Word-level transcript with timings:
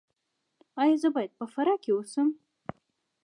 ایا 0.81 0.95
زه 1.01 1.09
باید 1.15 1.31
په 1.39 1.45
فراه 1.53 1.77
کې 1.83 1.91
اوسم؟ 1.93 2.27